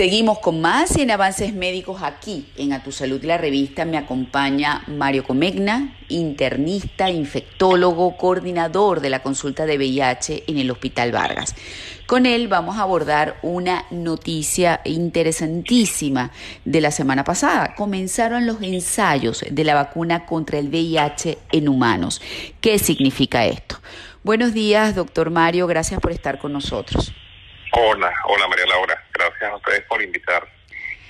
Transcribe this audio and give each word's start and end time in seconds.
Seguimos 0.00 0.38
con 0.38 0.62
más 0.62 0.96
y 0.96 1.02
en 1.02 1.10
avances 1.10 1.52
médicos 1.52 2.02
aquí 2.02 2.50
en 2.56 2.72
A 2.72 2.82
Tu 2.82 2.90
Salud 2.90 3.22
la 3.22 3.36
revista 3.36 3.84
me 3.84 3.98
acompaña 3.98 4.82
Mario 4.86 5.24
Comegna, 5.24 5.94
internista, 6.08 7.10
infectólogo, 7.10 8.16
coordinador 8.16 9.02
de 9.02 9.10
la 9.10 9.22
consulta 9.22 9.66
de 9.66 9.76
VIH 9.76 10.44
en 10.46 10.56
el 10.56 10.70
Hospital 10.70 11.12
Vargas. 11.12 11.54
Con 12.06 12.24
él 12.24 12.48
vamos 12.48 12.78
a 12.78 12.80
abordar 12.84 13.36
una 13.42 13.84
noticia 13.90 14.80
interesantísima 14.84 16.30
de 16.64 16.80
la 16.80 16.92
semana 16.92 17.22
pasada. 17.22 17.74
Comenzaron 17.74 18.46
los 18.46 18.62
ensayos 18.62 19.44
de 19.50 19.64
la 19.64 19.74
vacuna 19.74 20.24
contra 20.24 20.58
el 20.58 20.70
VIH 20.70 21.36
en 21.52 21.68
humanos. 21.68 22.22
¿Qué 22.62 22.78
significa 22.78 23.44
esto? 23.44 23.76
Buenos 24.22 24.54
días, 24.54 24.94
doctor 24.94 25.28
Mario, 25.28 25.66
gracias 25.66 26.00
por 26.00 26.10
estar 26.10 26.38
con 26.38 26.54
nosotros. 26.54 27.12
Hola, 27.72 28.10
hola 28.26 28.48
María 28.48 28.64
Laura. 28.64 29.09
A 29.46 29.56
ustedes 29.56 29.82
por 29.88 30.02
invitar 30.02 30.46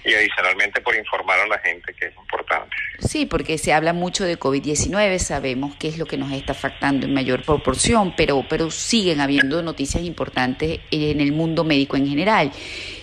y 0.04 0.14
adicionalmente 0.14 0.80
por 0.80 0.94
informar 0.94 1.40
a 1.40 1.46
la 1.46 1.58
gente 1.58 1.92
que 1.92 2.06
es 2.06 2.16
importante. 2.16 2.74
Sí, 3.00 3.26
porque 3.26 3.58
se 3.58 3.72
habla 3.72 3.92
mucho 3.92 4.24
de 4.24 4.38
COVID-19, 4.38 5.18
sabemos 5.18 5.74
qué 5.76 5.88
es 5.88 5.98
lo 5.98 6.06
que 6.06 6.16
nos 6.16 6.32
está 6.32 6.52
afectando 6.52 7.06
en 7.06 7.14
mayor 7.14 7.42
proporción, 7.44 8.14
pero, 8.16 8.44
pero 8.48 8.70
siguen 8.70 9.20
habiendo 9.20 9.62
noticias 9.62 10.02
importantes 10.04 10.80
en 10.90 11.20
el 11.20 11.32
mundo 11.32 11.64
médico 11.64 11.96
en 11.96 12.08
general. 12.08 12.52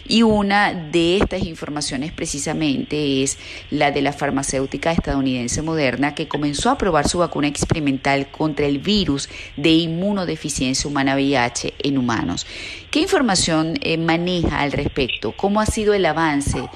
Y 0.10 0.24
una 0.24 0.74
de 0.74 1.18
estas 1.18 1.44
informaciones 1.44 2.14
precisamente 2.14 3.24
es 3.24 3.38
la 3.72 3.92
de 3.92 4.02
la 4.02 4.14
farmacéutica 4.14 4.92
estadounidense 4.92 5.62
Moderna 5.62 6.16
que 6.16 6.30
comenzó 6.30 6.70
a 6.70 6.78
probar 6.78 7.08
su 7.10 7.20
vacuna 7.20 7.48
experimental 7.48 8.32
contra 8.32 8.66
el 8.66 8.80
virus 8.80 9.30
de 9.58 9.70
inmunodeficiencia 9.70 10.90
humana 10.90 11.16
VIH 11.16 11.74
en 11.80 11.98
humanos. 11.98 12.48
¿Qué 12.90 13.00
información 13.00 13.78
eh, 13.82 13.98
maneja 13.98 14.62
al 14.62 14.72
respecto? 14.72 15.34
¿Cómo 15.34 15.60
ha 15.60 15.66
sido 15.66 15.94
el 15.94 16.06
avance 16.06 16.70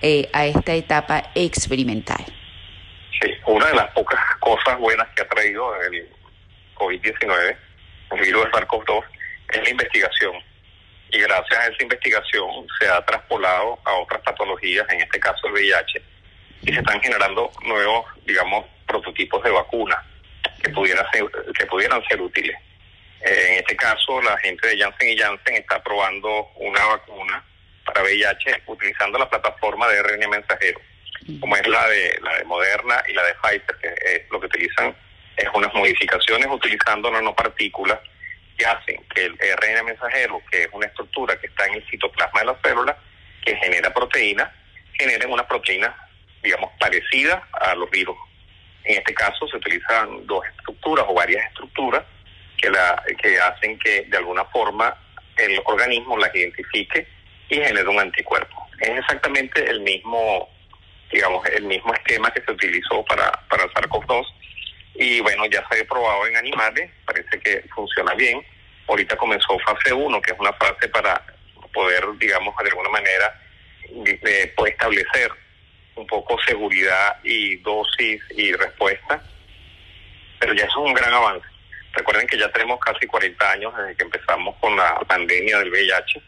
eh, 0.00 0.30
a 0.32 0.46
esta 0.46 0.72
etapa 0.72 1.30
experimental? 1.34 2.24
Sí, 3.20 3.30
una 3.46 3.66
de 3.66 3.74
las 3.74 3.90
pocas 3.92 4.20
cosas 4.40 4.78
buenas 4.78 5.08
que 5.14 5.22
ha 5.22 5.28
traído 5.28 5.74
el 5.82 6.08
COVID-19, 6.74 7.56
el 8.12 8.20
virus 8.20 8.44
de 8.44 8.50
SARS-CoV-2, 8.52 9.04
es 9.52 9.62
la 9.62 9.70
investigación 9.70 10.47
y 11.10 11.18
gracias 11.20 11.58
a 11.58 11.66
esa 11.68 11.82
investigación 11.82 12.66
se 12.78 12.88
ha 12.88 13.04
traspolado 13.04 13.78
a 13.84 13.94
otras 13.94 14.20
patologías, 14.22 14.86
en 14.90 15.00
este 15.00 15.18
caso 15.18 15.46
el 15.46 15.54
VIH, 15.54 16.02
y 16.62 16.72
se 16.72 16.80
están 16.80 17.00
generando 17.00 17.50
nuevos, 17.64 18.06
digamos, 18.26 18.66
prototipos 18.86 19.42
de 19.42 19.50
vacunas 19.50 19.98
que, 20.62 20.68
pudiera 20.70 21.08
ser, 21.10 21.24
que 21.56 21.66
pudieran 21.66 22.02
ser 22.08 22.20
útiles. 22.20 22.56
Eh, 23.20 23.46
en 23.48 23.54
este 23.58 23.76
caso, 23.76 24.20
la 24.22 24.36
gente 24.38 24.68
de 24.68 24.78
Janssen 24.78 25.08
y 25.08 25.16
Janssen 25.16 25.54
está 25.54 25.82
probando 25.82 26.48
una 26.56 26.84
vacuna 26.84 27.44
para 27.84 28.02
VIH 28.02 28.62
utilizando 28.66 29.18
la 29.18 29.30
plataforma 29.30 29.88
de 29.88 30.02
RNA 30.02 30.28
mensajero, 30.28 30.80
como 31.40 31.56
es 31.56 31.66
la 31.66 31.88
de, 31.88 32.18
la 32.22 32.38
de 32.38 32.44
Moderna 32.44 33.02
y 33.08 33.14
la 33.14 33.24
de 33.24 33.34
Pfizer, 33.34 33.76
que 33.80 34.26
lo 34.30 34.40
que 34.40 34.46
utilizan 34.46 34.94
es 35.36 35.48
unas 35.54 35.72
modificaciones 35.72 36.48
utilizando 36.50 37.10
nanopartículas 37.10 37.98
que 38.58 38.66
hacen 38.66 39.02
que 39.14 39.24
el 39.24 39.38
RNA 39.38 39.84
mensajero, 39.84 40.42
que 40.50 40.62
es 40.62 40.68
una 40.72 40.86
estructura 40.86 41.38
que 41.40 41.46
está 41.46 41.66
en 41.66 41.74
el 41.74 41.88
citoplasma 41.88 42.40
de 42.40 42.46
la 42.46 42.58
célula, 42.62 42.98
que 43.44 43.56
genera 43.56 43.94
proteínas, 43.94 44.50
generen 44.98 45.30
una 45.30 45.46
proteína, 45.46 45.94
digamos, 46.42 46.70
parecida 46.78 47.48
a 47.52 47.74
los 47.76 47.88
virus. 47.90 48.16
En 48.84 48.98
este 48.98 49.14
caso 49.14 49.46
se 49.46 49.56
utilizan 49.56 50.26
dos 50.26 50.44
estructuras 50.46 51.06
o 51.08 51.14
varias 51.14 51.46
estructuras 51.46 52.04
que, 52.56 52.68
la, 52.68 53.02
que 53.22 53.40
hacen 53.40 53.78
que 53.78 54.02
de 54.08 54.16
alguna 54.16 54.44
forma 54.46 54.96
el 55.36 55.60
organismo 55.64 56.18
las 56.18 56.34
identifique 56.34 57.06
y 57.48 57.54
genere 57.54 57.88
un 57.88 58.00
anticuerpo. 58.00 58.66
Es 58.80 58.90
exactamente 58.90 59.68
el 59.70 59.80
mismo, 59.80 60.48
digamos, 61.12 61.46
el 61.46 61.64
mismo 61.64 61.94
esquema 61.94 62.30
que 62.32 62.42
se 62.42 62.50
utilizó 62.50 63.04
para, 63.04 63.30
para 63.48 63.64
el 63.64 63.70
SARS-CoV-2 63.70 64.26
y 64.98 65.20
bueno, 65.20 65.46
ya 65.46 65.64
se 65.70 65.80
ha 65.80 65.84
probado 65.84 66.26
en 66.26 66.36
animales, 66.36 66.90
parece 67.06 67.38
que 67.38 67.64
funciona 67.72 68.14
bien. 68.14 68.44
Ahorita 68.88 69.16
comenzó 69.16 69.58
fase 69.58 69.92
1, 69.92 70.20
que 70.22 70.32
es 70.32 70.38
una 70.38 70.52
fase 70.54 70.88
para 70.88 71.22
poder, 71.72 72.04
digamos, 72.18 72.54
de 72.56 72.70
alguna 72.70 72.88
manera, 72.88 73.40
eh, 73.84 74.54
establecer 74.66 75.30
un 75.94 76.06
poco 76.06 76.38
seguridad 76.46 77.18
y 77.22 77.56
dosis 77.56 78.22
y 78.30 78.52
respuesta. 78.52 79.22
Pero 80.38 80.54
ya 80.54 80.64
eso 80.64 80.80
es 80.80 80.88
un 80.88 80.94
gran 80.94 81.12
avance. 81.12 81.46
Recuerden 81.92 82.26
que 82.26 82.38
ya 82.38 82.50
tenemos 82.52 82.78
casi 82.80 83.06
40 83.06 83.50
años 83.50 83.76
desde 83.76 83.96
que 83.96 84.04
empezamos 84.04 84.56
con 84.60 84.76
la 84.76 84.94
pandemia 85.00 85.58
del 85.58 85.70
VIH 85.70 86.22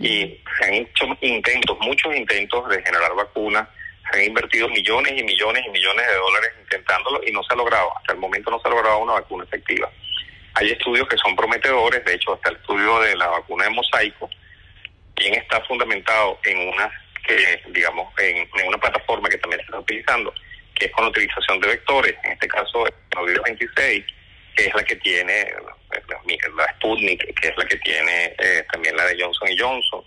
y 0.00 0.40
se 0.58 0.64
han 0.64 0.74
hecho 0.74 1.06
intentos, 1.20 1.78
muchos 1.80 2.14
intentos 2.16 2.68
de 2.68 2.82
generar 2.82 3.14
vacunas 3.14 3.68
se 4.10 4.18
han 4.18 4.26
invertido 4.26 4.68
millones 4.68 5.12
y 5.16 5.22
millones 5.22 5.64
y 5.66 5.70
millones 5.70 6.06
de 6.06 6.14
dólares 6.14 6.50
intentándolo 6.60 7.20
y 7.26 7.32
no 7.32 7.42
se 7.42 7.52
ha 7.52 7.56
logrado. 7.56 7.96
Hasta 7.96 8.12
el 8.12 8.18
momento 8.18 8.50
no 8.50 8.60
se 8.60 8.68
ha 8.68 8.70
logrado 8.70 8.98
una 8.98 9.12
vacuna 9.12 9.44
efectiva. 9.44 9.90
Hay 10.54 10.70
estudios 10.70 11.08
que 11.08 11.16
son 11.16 11.36
prometedores, 11.36 12.04
de 12.04 12.14
hecho, 12.14 12.34
hasta 12.34 12.50
el 12.50 12.56
estudio 12.56 13.00
de 13.00 13.16
la 13.16 13.28
vacuna 13.28 13.64
de 13.64 13.70
mosaico, 13.70 14.28
bien 15.16 15.34
está 15.34 15.60
fundamentado 15.62 16.38
en 16.44 16.68
una 16.68 16.90
que, 17.26 17.62
digamos, 17.70 18.12
en, 18.18 18.48
una 18.66 18.78
plataforma 18.78 19.28
que 19.28 19.38
también 19.38 19.60
se 19.60 19.66
está 19.66 19.78
utilizando, 19.78 20.34
que 20.74 20.86
es 20.86 20.92
con 20.92 21.04
la 21.04 21.10
utilización 21.10 21.60
de 21.60 21.68
vectores, 21.68 22.14
en 22.24 22.32
este 22.32 22.48
caso 22.48 22.86
el 22.86 23.40
26, 23.44 24.04
que 24.56 24.66
es 24.66 24.74
la 24.74 24.82
que 24.82 24.96
tiene 24.96 25.46
la, 26.56 26.66
Sputnik, 26.74 27.40
que 27.40 27.48
es 27.48 27.56
la 27.56 27.64
que 27.66 27.76
tiene 27.76 28.34
eh, 28.38 28.64
también 28.72 28.96
la 28.96 29.04
de 29.06 29.22
Johnson 29.22 29.48
y 29.50 29.58
Johnson 29.58 30.04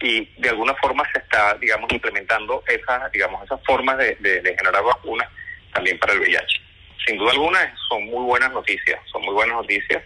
y 0.00 0.24
de 0.38 0.50
alguna 0.50 0.74
forma 0.74 1.04
se 1.12 1.18
está, 1.18 1.54
digamos, 1.54 1.90
implementando 1.90 2.62
esas, 2.66 3.10
digamos, 3.12 3.42
esas 3.44 3.60
formas 3.64 3.96
de, 3.98 4.16
generar 4.58 4.82
vacunas 4.82 5.28
también 5.72 5.98
para 5.98 6.12
el 6.12 6.20
VIH. 6.20 6.65
Sin 7.04 7.18
duda 7.18 7.32
alguna 7.32 7.74
son 7.88 8.04
muy 8.06 8.24
buenas 8.24 8.52
noticias, 8.52 9.00
son 9.10 9.22
muy 9.22 9.34
buenas 9.34 9.56
noticias 9.56 10.02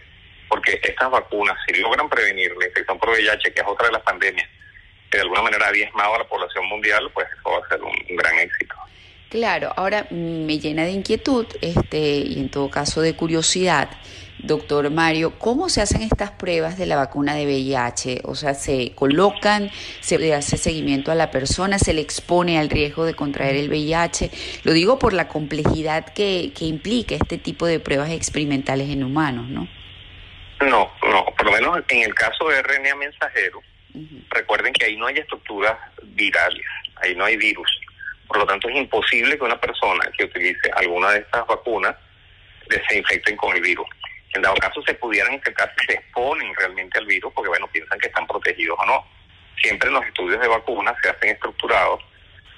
porque 0.51 0.77
estas 0.83 1.09
vacunas, 1.09 1.57
si 1.65 1.79
logran 1.79 2.09
prevenir 2.09 2.53
la 2.57 2.67
infección 2.67 2.99
por 2.99 3.11
VIH, 3.11 3.53
que 3.53 3.61
es 3.61 3.65
otra 3.65 3.87
de 3.87 3.93
las 3.93 4.01
pandemias, 4.01 4.45
que 5.09 5.17
de 5.17 5.21
alguna 5.21 5.43
manera 5.43 5.67
ha 5.67 5.71
diezmado 5.71 6.15
a 6.15 6.19
la 6.19 6.27
población 6.27 6.65
mundial, 6.65 7.09
pues 7.13 7.25
eso 7.29 7.51
va 7.51 7.65
a 7.65 7.69
ser 7.69 7.81
un, 7.81 7.93
gran 8.17 8.37
éxito. 8.37 8.75
Claro, 9.31 9.71
ahora 9.77 10.07
me 10.11 10.59
llena 10.59 10.83
de 10.83 10.91
inquietud 10.91 11.47
este, 11.61 12.17
y 12.17 12.37
en 12.37 12.49
todo 12.49 12.69
caso 12.69 12.99
de 12.99 13.15
curiosidad 13.15 13.89
Doctor 14.39 14.89
Mario, 14.89 15.39
¿cómo 15.39 15.69
se 15.69 15.81
hacen 15.81 16.01
estas 16.01 16.31
pruebas 16.31 16.77
de 16.77 16.85
la 16.85 16.97
vacuna 16.97 17.33
de 17.35 17.45
VIH? 17.45 18.23
O 18.25 18.35
sea, 18.35 18.55
¿se 18.55 18.91
colocan, 18.93 19.71
se 20.01 20.19
le 20.19 20.33
hace 20.35 20.57
seguimiento 20.57 21.13
a 21.13 21.15
la 21.15 21.31
persona, 21.31 21.79
se 21.79 21.93
le 21.93 22.01
expone 22.01 22.59
al 22.59 22.69
riesgo 22.69 23.05
de 23.05 23.13
contraer 23.13 23.55
el 23.55 23.69
VIH? 23.69 24.31
Lo 24.63 24.73
digo 24.73 24.99
por 24.99 25.13
la 25.13 25.29
complejidad 25.29 26.11
que, 26.13 26.51
que 26.53 26.65
implica 26.65 27.15
este 27.15 27.37
tipo 27.37 27.65
de 27.65 27.79
pruebas 27.79 28.09
experimentales 28.09 28.89
en 28.89 29.05
humanos, 29.05 29.47
¿no? 29.47 29.65
No, 30.59 30.91
no, 31.09 31.25
por 31.37 31.45
lo 31.45 31.51
menos 31.53 31.79
en 31.87 32.01
el 32.01 32.13
caso 32.15 32.49
de 32.49 32.61
RNA 32.61 32.95
mensajero, 32.95 33.61
recuerden 34.29 34.73
que 34.73 34.87
ahí 34.87 34.97
no 34.97 35.07
hay 35.07 35.15
estructuras 35.19 35.77
virales, 36.03 36.65
ahí 37.01 37.15
no 37.15 37.23
hay 37.23 37.37
virus. 37.37 37.79
Por 38.31 38.39
lo 38.39 38.45
tanto, 38.45 38.69
es 38.69 38.77
imposible 38.77 39.37
que 39.37 39.43
una 39.43 39.59
persona 39.59 40.09
que 40.17 40.23
utilice 40.23 40.71
alguna 40.73 41.11
de 41.11 41.19
estas 41.19 41.45
vacunas 41.45 41.93
se 42.87 42.97
infecten 42.97 43.35
con 43.35 43.53
el 43.53 43.61
virus 43.61 43.85
en 44.33 44.41
dado 44.41 44.55
caso 44.55 44.81
se 44.83 44.93
pudieran 44.93 45.33
infectar, 45.33 45.73
se 45.85 45.93
exponen 45.93 46.55
realmente 46.55 46.97
al 46.97 47.05
virus 47.05 47.33
porque, 47.33 47.49
bueno, 47.49 47.67
piensan 47.67 47.99
que 47.99 48.07
están 48.07 48.25
protegidos 48.27 48.77
o 48.79 48.85
no. 48.85 49.05
Siempre 49.61 49.89
en 49.89 49.95
los 49.95 50.05
estudios 50.05 50.39
de 50.39 50.47
vacunas 50.47 50.95
se 51.01 51.09
hacen 51.09 51.31
estructurados 51.31 52.01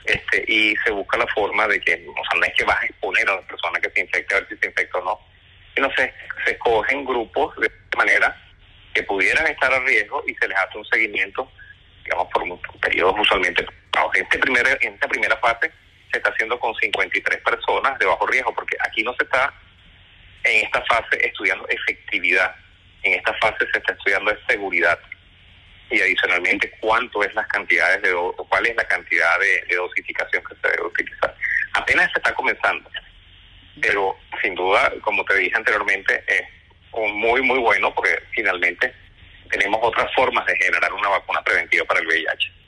este, 0.05 0.45
y 0.47 0.75
se 0.85 0.91
busca 0.91 1.17
la 1.17 1.27
forma 1.27 1.67
de 1.67 1.79
que, 1.81 1.93
o 2.07 2.23
sea, 2.25 2.39
no 2.39 2.45
es 2.45 2.53
que 2.53 2.63
vas 2.63 2.79
a 2.79 2.85
exponer 2.85 3.27
a 3.27 3.35
la 3.35 3.47
persona 3.47 3.79
que 3.79 3.89
se 3.89 4.01
infecte 4.01 4.35
a 4.35 4.39
ver 4.39 4.49
si 4.49 4.57
se 4.57 4.67
infecta 4.67 4.99
o 4.99 5.03
no, 5.03 5.19
sino 5.73 5.89
se, 5.95 6.13
se 6.45 6.51
escogen 6.51 7.05
grupos 7.05 7.55
de 7.57 7.71
manera 7.97 8.39
que 8.93 9.01
pudieran 9.03 9.47
estar 9.47 9.73
a 9.73 9.79
riesgo 9.79 10.23
y 10.27 10.35
se 10.35 10.47
les 10.47 10.57
hace 10.57 10.77
un 10.77 10.85
seguimiento, 10.85 11.51
digamos, 12.03 12.27
por 12.31 12.43
un 12.43 12.61
periodo 12.79 13.15
usualmente. 13.19 13.65
En, 14.13 14.23
este 14.23 14.39
primer, 14.39 14.77
en 14.81 14.93
esta 14.93 15.07
primera 15.07 15.37
fase 15.37 15.71
se 16.11 16.17
está 16.17 16.29
haciendo 16.31 16.59
con 16.59 16.73
53 16.75 17.41
personas 17.41 17.97
de 17.99 18.05
bajo 18.05 18.25
riesgo, 18.27 18.53
porque 18.53 18.77
aquí 18.87 19.03
no 19.03 19.13
se 19.15 19.23
está 19.23 19.53
en 20.43 20.65
esta 20.65 20.83
fase 20.85 21.25
estudiando 21.25 21.67
efectividad, 21.69 22.55
en 23.03 23.13
esta 23.13 23.33
fase 23.35 23.65
se 23.71 23.79
está 23.79 23.93
estudiando 23.93 24.35
seguridad 24.47 24.99
y 25.89 26.01
adicionalmente 26.01 26.71
cuánto 26.79 27.23
es 27.23 27.33
las 27.35 27.47
cantidades 27.47 28.01
de 28.01 28.13
cuál 28.49 28.65
es 28.65 28.75
la 28.75 28.85
cantidad 28.85 29.39
de, 29.39 29.75
dosificación 29.75 30.43
que 30.43 30.55
se 30.55 30.67
debe 30.69 30.87
utilizar. 30.87 31.35
Apenas 31.73 32.11
se 32.11 32.19
está 32.19 32.33
comenzando, 32.33 32.89
pero 33.81 34.17
sin 34.41 34.55
duda, 34.55 34.91
como 35.01 35.23
te 35.25 35.35
dije 35.35 35.55
anteriormente, 35.55 36.23
es 36.27 36.43
muy 37.13 37.41
muy 37.41 37.59
bueno 37.59 37.93
porque 37.93 38.21
finalmente 38.31 38.93
tenemos 39.49 39.79
otras 39.83 40.13
formas 40.13 40.45
de 40.45 40.55
generar 40.57 40.91
una 40.93 41.09
vacuna 41.09 41.41
preventiva 41.43 41.85
para 41.85 41.99
el 41.99 42.07
VIH. 42.07 42.62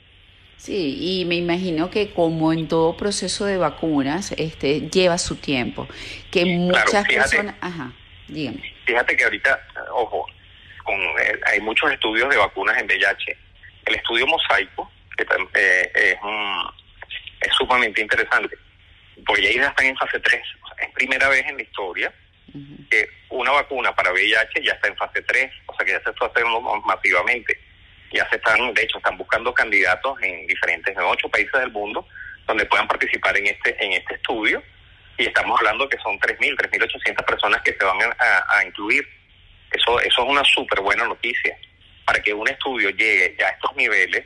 Sí, 0.56 0.96
y 1.00 1.24
me 1.26 1.36
imagino 1.36 1.90
que 1.90 2.10
como 2.12 2.52
en 2.52 2.66
todo 2.66 2.96
proceso 2.96 3.44
de 3.44 3.56
vacunas, 3.56 4.32
este 4.32 4.88
lleva 4.90 5.18
su 5.18 5.36
tiempo, 5.36 5.86
que 6.30 6.44
muchas 6.46 7.06
personas, 7.06 7.54
ajá, 7.60 7.92
dígame. 8.26 8.74
Fíjate 8.84 9.16
que 9.16 9.24
ahorita, 9.24 9.60
ojo, 9.92 10.26
con, 10.82 10.98
eh, 11.00 11.38
hay 11.46 11.60
muchos 11.60 11.90
estudios 11.92 12.28
de 12.30 12.36
vacunas 12.36 12.78
en 12.78 12.86
VIH. 12.86 13.36
El 13.84 13.94
estudio 13.96 14.26
mosaico, 14.26 14.90
que, 15.16 15.26
eh, 15.54 16.18
sumamente 17.56 18.00
interesante, 18.00 18.56
porque 19.24 19.42
ya 19.42 19.52
ya 19.52 19.68
están 19.68 19.86
en 19.86 19.96
fase 19.96 20.18
3. 20.20 20.42
es 20.78 20.92
primera 20.94 21.28
vez 21.28 21.46
en 21.46 21.56
la 21.56 21.62
historia 21.62 22.12
que 22.90 23.08
una 23.30 23.52
vacuna 23.52 23.94
para 23.94 24.12
VIH 24.12 24.62
ya 24.62 24.72
está 24.72 24.88
en 24.88 24.96
fase 24.96 25.22
3, 25.22 25.50
o 25.66 25.74
sea 25.74 25.84
que 25.84 25.92
ya 25.92 26.00
se 26.02 26.10
está 26.10 26.26
haciendo 26.26 26.60
masivamente. 26.84 27.58
Ya 28.12 28.28
se 28.30 28.36
están, 28.36 28.72
de 28.74 28.82
hecho, 28.82 28.98
están 28.98 29.16
buscando 29.16 29.52
candidatos 29.52 30.20
en 30.22 30.46
diferentes, 30.46 30.96
en 30.96 31.02
ocho 31.02 31.28
países 31.28 31.52
del 31.52 31.70
mundo, 31.70 32.06
donde 32.46 32.66
puedan 32.66 32.86
participar 32.86 33.36
en 33.36 33.46
este, 33.46 33.76
en 33.84 33.92
este 33.92 34.14
estudio. 34.14 34.62
Y 35.18 35.26
estamos 35.26 35.58
hablando 35.58 35.88
que 35.88 35.98
son 35.98 36.18
3.000, 36.18 36.56
3.800 36.56 37.24
personas 37.24 37.62
que 37.62 37.72
se 37.72 37.84
van 37.84 37.98
a, 38.00 38.64
incluir. 38.64 39.06
Eso, 39.72 39.98
eso 40.00 40.22
es 40.22 40.28
una 40.28 40.44
súper 40.44 40.80
buena 40.80 41.04
noticia. 41.04 41.56
Para 42.04 42.20
que 42.22 42.32
un 42.32 42.46
estudio 42.48 42.90
llegue 42.90 43.34
ya 43.38 43.48
a 43.48 43.50
estos 43.50 43.74
niveles, 43.76 44.24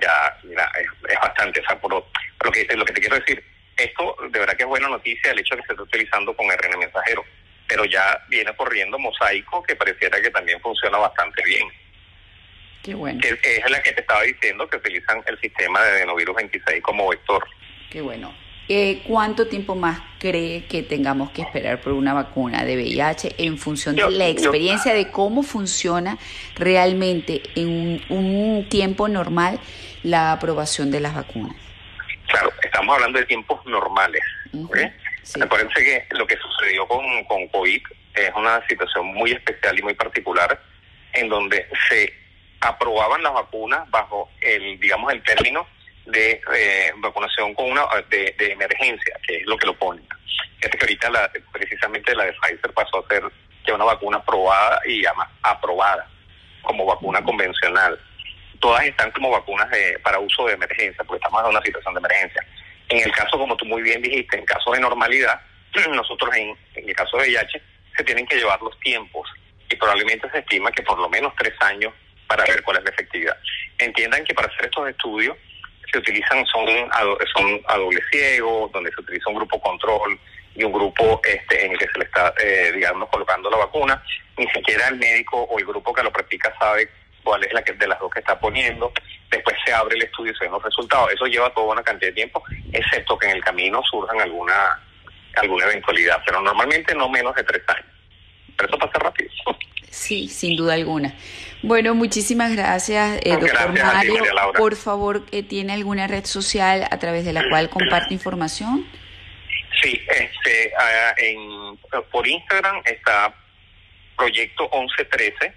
ya 0.00 0.36
mira, 0.42 0.70
es, 0.78 1.20
bastante. 1.20 1.60
O 1.60 1.64
sea, 1.64 1.80
por, 1.80 1.92
lo, 1.92 2.52
que, 2.52 2.66
lo 2.76 2.84
que 2.84 2.92
te 2.92 3.00
quiero 3.00 3.18
decir, 3.18 3.42
esto 3.76 4.16
de 4.30 4.38
verdad 4.38 4.56
que 4.56 4.64
es 4.64 4.68
buena 4.68 4.88
noticia 4.88 5.30
el 5.30 5.38
hecho 5.38 5.54
de 5.54 5.62
que 5.62 5.66
se 5.68 5.72
esté 5.72 5.82
utilizando 5.82 6.36
con 6.36 6.50
RN 6.50 6.78
mensajero, 6.78 7.24
pero 7.66 7.84
ya 7.84 8.20
viene 8.28 8.54
corriendo 8.56 8.98
mosaico 8.98 9.62
que 9.62 9.76
pareciera 9.76 10.20
que 10.20 10.30
también 10.30 10.60
funciona 10.60 10.98
bastante 10.98 11.42
bien. 11.44 11.68
Qué 12.82 12.94
bueno. 12.94 13.20
Que 13.20 13.56
es 13.56 13.70
la 13.70 13.82
que 13.82 13.92
te 13.92 14.00
estaba 14.00 14.22
diciendo 14.22 14.68
que 14.68 14.78
utilizan 14.78 15.22
el 15.26 15.38
sistema 15.40 15.82
de 15.82 15.90
adenovirus 15.90 16.36
26 16.36 16.82
como 16.82 17.08
vector. 17.08 17.46
Qué 17.90 18.00
bueno. 18.00 18.34
Eh, 18.72 19.02
¿Cuánto 19.04 19.48
tiempo 19.48 19.74
más 19.74 20.00
cree 20.20 20.64
que 20.66 20.84
tengamos 20.84 21.32
que 21.32 21.42
esperar 21.42 21.80
por 21.80 21.92
una 21.92 22.14
vacuna 22.14 22.64
de 22.64 22.76
VIH 22.76 23.34
en 23.38 23.58
función 23.58 23.96
de 23.96 24.08
la 24.12 24.28
experiencia 24.28 24.94
de 24.94 25.10
cómo 25.10 25.42
funciona 25.42 26.18
realmente 26.54 27.42
en 27.56 28.00
un 28.08 28.68
tiempo 28.68 29.08
normal 29.08 29.58
la 30.04 30.30
aprobación 30.30 30.92
de 30.92 31.00
las 31.00 31.16
vacunas? 31.16 31.56
Claro, 32.28 32.52
estamos 32.62 32.94
hablando 32.94 33.18
de 33.18 33.26
tiempos 33.26 33.64
normales. 33.66 34.22
Acuérdense 34.54 35.84
que 35.84 36.06
lo 36.16 36.24
que 36.26 36.36
sucedió 36.36 36.86
con, 36.86 37.24
con 37.24 37.48
COVID 37.48 37.82
es 38.14 38.30
una 38.36 38.64
situación 38.68 39.06
muy 39.06 39.32
especial 39.32 39.78
y 39.80 39.82
muy 39.82 39.94
particular 39.94 40.62
en 41.12 41.28
donde 41.28 41.66
se 41.88 42.19
aprobaban 42.60 43.22
las 43.22 43.32
vacunas 43.32 43.88
bajo 43.90 44.28
el, 44.40 44.78
digamos, 44.78 45.12
el 45.12 45.22
término 45.22 45.66
de 46.06 46.40
eh, 46.54 46.92
vacunación 46.96 47.54
con 47.54 47.70
una 47.70 47.82
de, 48.08 48.34
emergencia, 48.38 49.18
que 49.26 49.38
es 49.38 49.46
lo 49.46 49.56
que 49.56 49.66
lo 49.66 49.74
ponen. 49.74 50.06
Fíjate 50.56 50.78
que 50.78 50.84
ahorita 50.84 51.10
la, 51.10 51.30
precisamente 51.52 52.14
la 52.14 52.24
de 52.24 52.32
Pfizer 52.34 52.72
pasó 52.72 53.04
a 53.04 53.08
ser 53.08 53.24
que 53.64 53.72
una 53.72 53.84
vacuna 53.84 54.18
aprobada 54.18 54.80
y 54.86 55.04
además 55.04 55.28
aprobada 55.42 56.08
como 56.62 56.84
vacuna 56.86 57.22
convencional 57.22 57.98
todas 58.60 58.84
están 58.84 59.10
como 59.10 59.30
vacunas 59.30 59.68
de, 59.70 59.98
para 60.00 60.18
uso 60.18 60.46
de 60.46 60.54
emergencia, 60.54 61.02
porque 61.04 61.16
estamos 61.16 61.42
en 61.42 61.50
una 61.50 61.62
situación 61.62 61.94
de 61.94 61.98
emergencia. 61.98 62.46
En 62.88 63.02
el 63.02 63.12
caso, 63.12 63.38
como 63.38 63.56
tú 63.56 63.64
muy 63.64 63.82
bien 63.82 64.02
dijiste, 64.02 64.38
en 64.38 64.44
caso 64.44 64.72
de 64.72 64.80
normalidad, 64.80 65.40
nosotros 65.94 66.34
en, 66.36 66.56
el 66.74 66.94
caso 66.94 67.16
de 67.16 67.28
VIH 67.28 67.62
se 67.96 68.04
tienen 68.04 68.26
que 68.26 68.36
llevar 68.36 68.60
los 68.62 68.78
tiempos 68.80 69.28
y 69.68 69.76
probablemente 69.76 70.30
se 70.30 70.38
estima 70.38 70.70
que 70.72 70.82
por 70.82 70.98
lo 70.98 71.08
menos 71.08 71.32
tres 71.36 71.54
años 71.60 71.92
para 72.30 72.44
ver 72.44 72.62
cuál 72.62 72.78
es 72.78 72.84
la 72.84 72.90
efectividad. 72.90 73.36
Entiendan 73.76 74.22
que 74.22 74.34
para 74.34 74.46
hacer 74.46 74.66
estos 74.66 74.88
estudios 74.88 75.36
se 75.90 75.98
utilizan, 75.98 76.46
son, 76.46 76.64
son 77.34 77.60
a 77.66 77.76
doble 77.76 78.00
ciego, 78.12 78.70
donde 78.72 78.92
se 78.92 79.00
utiliza 79.00 79.30
un 79.30 79.34
grupo 79.34 79.60
control 79.60 80.16
y 80.54 80.62
un 80.62 80.72
grupo 80.72 81.20
este 81.24 81.64
en 81.64 81.72
el 81.72 81.78
que 81.78 81.88
se 81.92 81.98
le 81.98 82.04
está, 82.04 82.32
eh, 82.40 82.70
digamos, 82.72 83.08
colocando 83.08 83.50
la 83.50 83.56
vacuna. 83.56 84.00
Ni 84.36 84.46
siquiera 84.50 84.86
el 84.86 84.96
médico 84.96 85.42
o 85.42 85.58
el 85.58 85.66
grupo 85.66 85.92
que 85.92 86.04
lo 86.04 86.12
practica 86.12 86.54
sabe 86.56 86.88
cuál 87.24 87.42
es 87.42 87.52
la 87.52 87.62
que 87.64 87.72
de 87.72 87.88
las 87.88 87.98
dos 87.98 88.12
que 88.12 88.20
está 88.20 88.38
poniendo, 88.38 88.92
después 89.28 89.56
se 89.64 89.72
abre 89.72 89.96
el 89.96 90.02
estudio 90.02 90.30
y 90.30 90.36
se 90.36 90.44
ven 90.44 90.52
los 90.52 90.62
resultados. 90.62 91.12
Eso 91.12 91.26
lleva 91.26 91.52
toda 91.52 91.72
una 91.72 91.82
cantidad 91.82 92.10
de 92.10 92.14
tiempo, 92.14 92.44
excepto 92.72 93.18
que 93.18 93.26
en 93.26 93.36
el 93.36 93.44
camino 93.44 93.82
surjan 93.90 94.20
alguna 94.20 94.80
alguna 95.34 95.64
eventualidad, 95.66 96.22
pero 96.24 96.40
normalmente 96.40 96.94
no 96.94 97.08
menos 97.08 97.34
de 97.34 97.42
tres 97.42 97.62
años. 97.68 97.86
Pero 98.56 98.68
eso 98.68 98.78
pasa 98.78 98.98
rápido. 99.00 99.09
Sí, 99.90 100.28
sin 100.28 100.56
duda 100.56 100.74
alguna. 100.74 101.14
Bueno, 101.62 101.94
muchísimas 101.94 102.54
gracias, 102.54 103.20
eh, 103.24 103.36
doctor 103.38 103.72
Mario. 103.72 104.22
Por 104.56 104.76
favor, 104.76 105.26
eh, 105.32 105.42
¿tiene 105.42 105.72
alguna 105.72 106.06
red 106.06 106.24
social 106.24 106.86
a 106.90 106.98
través 106.98 107.24
de 107.24 107.32
la 107.32 107.48
cual 107.48 107.68
comparte 107.68 108.14
información? 108.14 108.86
Sí, 109.82 110.00
este, 110.08 110.72
ah, 110.78 111.14
en, 111.18 111.76
por 112.10 112.26
Instagram 112.26 112.82
está 112.84 113.34
Proyecto 114.16 114.70
1113 114.72 115.54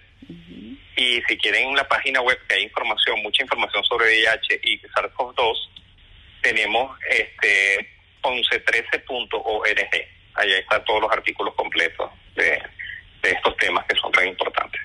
y 0.96 1.22
si 1.28 1.38
quieren 1.38 1.76
la 1.76 1.88
página 1.88 2.22
web 2.22 2.40
que 2.48 2.56
hay 2.56 2.64
información, 2.64 3.22
mucha 3.22 3.44
información 3.44 3.84
sobre 3.84 4.06
VIH 4.06 4.60
y 4.64 4.80
SARS-CoV-2, 4.80 5.56
tenemos 6.42 6.98
este 7.10 7.90
1113.org. 8.24 10.08
Allá 10.36 10.58
están 10.58 10.86
todos 10.86 11.02
los 11.02 11.12
artículos 11.12 11.54
completos 11.56 12.12
de, 12.36 12.62
estos 13.24 13.56
temas 13.58 13.86
que 13.86 13.96
son 13.96 14.12
tan 14.12 14.28
importantes. 14.28 14.82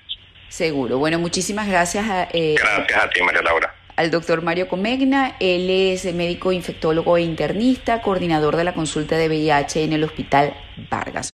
Seguro. 0.59 0.99
Bueno, 0.99 1.21
muchísimas 1.21 1.69
gracias. 1.69 2.05
A, 2.11 2.29
eh, 2.33 2.57
gracias 2.59 3.05
a 3.05 3.09
ti, 3.11 3.23
María 3.23 3.43
Laura. 3.43 3.73
Al 3.95 4.11
doctor 4.11 4.43
Mario 4.43 4.67
Comegna, 4.67 5.37
él 5.39 5.71
es 5.71 6.13
médico 6.13 6.51
infectólogo 6.51 7.17
e 7.17 7.23
internista, 7.23 8.03
coordinador 8.03 8.57
de 8.57 8.65
la 8.65 8.75
consulta 8.75 9.17
de 9.17 9.29
VIH 9.29 9.85
en 9.85 9.93
el 9.93 10.03
Hospital 10.03 10.57
Vargas. 10.91 11.27